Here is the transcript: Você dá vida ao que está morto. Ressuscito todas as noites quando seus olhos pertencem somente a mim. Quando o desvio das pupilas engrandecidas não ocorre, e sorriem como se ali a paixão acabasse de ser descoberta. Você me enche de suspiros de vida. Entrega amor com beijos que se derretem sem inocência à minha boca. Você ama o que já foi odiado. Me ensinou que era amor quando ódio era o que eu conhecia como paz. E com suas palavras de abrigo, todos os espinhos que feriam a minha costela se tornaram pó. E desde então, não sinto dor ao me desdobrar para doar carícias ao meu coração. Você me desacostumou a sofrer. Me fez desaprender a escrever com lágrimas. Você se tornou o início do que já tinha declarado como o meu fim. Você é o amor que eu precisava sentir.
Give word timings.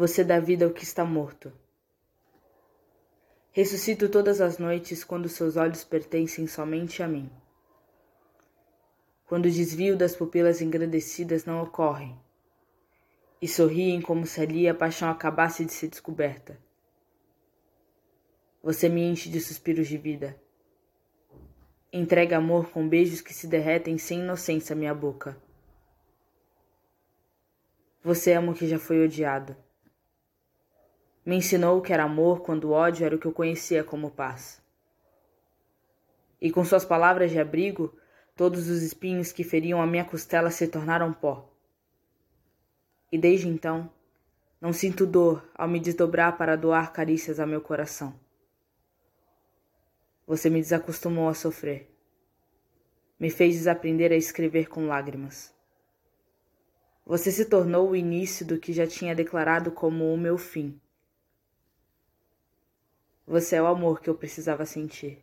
Você 0.00 0.24
dá 0.24 0.40
vida 0.40 0.64
ao 0.64 0.70
que 0.70 0.82
está 0.82 1.04
morto. 1.04 1.52
Ressuscito 3.52 4.08
todas 4.08 4.40
as 4.40 4.56
noites 4.56 5.04
quando 5.04 5.28
seus 5.28 5.56
olhos 5.56 5.84
pertencem 5.84 6.46
somente 6.46 7.02
a 7.02 7.06
mim. 7.06 7.30
Quando 9.26 9.44
o 9.44 9.50
desvio 9.50 9.98
das 9.98 10.16
pupilas 10.16 10.62
engrandecidas 10.62 11.44
não 11.44 11.62
ocorre, 11.62 12.14
e 13.42 13.46
sorriem 13.46 14.00
como 14.00 14.24
se 14.24 14.40
ali 14.40 14.66
a 14.66 14.74
paixão 14.74 15.10
acabasse 15.10 15.66
de 15.66 15.72
ser 15.74 15.88
descoberta. 15.88 16.58
Você 18.62 18.88
me 18.88 19.02
enche 19.02 19.28
de 19.28 19.38
suspiros 19.38 19.86
de 19.86 19.98
vida. 19.98 20.34
Entrega 21.92 22.38
amor 22.38 22.70
com 22.70 22.88
beijos 22.88 23.20
que 23.20 23.34
se 23.34 23.46
derretem 23.46 23.98
sem 23.98 24.20
inocência 24.20 24.72
à 24.72 24.76
minha 24.76 24.94
boca. 24.94 25.36
Você 28.02 28.32
ama 28.32 28.52
o 28.52 28.54
que 28.54 28.66
já 28.66 28.78
foi 28.78 29.04
odiado. 29.04 29.54
Me 31.30 31.36
ensinou 31.36 31.80
que 31.80 31.92
era 31.92 32.02
amor 32.02 32.40
quando 32.40 32.72
ódio 32.72 33.06
era 33.06 33.14
o 33.14 33.18
que 33.20 33.26
eu 33.28 33.32
conhecia 33.32 33.84
como 33.84 34.10
paz. 34.10 34.60
E 36.40 36.50
com 36.50 36.64
suas 36.64 36.84
palavras 36.84 37.30
de 37.30 37.38
abrigo, 37.38 37.96
todos 38.34 38.68
os 38.68 38.82
espinhos 38.82 39.30
que 39.30 39.44
feriam 39.44 39.80
a 39.80 39.86
minha 39.86 40.04
costela 40.04 40.50
se 40.50 40.66
tornaram 40.66 41.12
pó. 41.12 41.48
E 43.12 43.16
desde 43.16 43.46
então, 43.46 43.88
não 44.60 44.72
sinto 44.72 45.06
dor 45.06 45.48
ao 45.54 45.68
me 45.68 45.78
desdobrar 45.78 46.36
para 46.36 46.56
doar 46.56 46.92
carícias 46.92 47.38
ao 47.38 47.46
meu 47.46 47.60
coração. 47.60 48.12
Você 50.26 50.50
me 50.50 50.60
desacostumou 50.60 51.28
a 51.28 51.34
sofrer. 51.34 51.96
Me 53.20 53.30
fez 53.30 53.54
desaprender 53.54 54.10
a 54.10 54.16
escrever 54.16 54.68
com 54.68 54.88
lágrimas. 54.88 55.54
Você 57.06 57.30
se 57.30 57.44
tornou 57.44 57.90
o 57.90 57.94
início 57.94 58.44
do 58.44 58.58
que 58.58 58.72
já 58.72 58.84
tinha 58.84 59.14
declarado 59.14 59.70
como 59.70 60.12
o 60.12 60.18
meu 60.18 60.36
fim. 60.36 60.80
Você 63.30 63.54
é 63.54 63.62
o 63.62 63.66
amor 63.66 64.00
que 64.00 64.10
eu 64.10 64.14
precisava 64.16 64.66
sentir. 64.66 65.22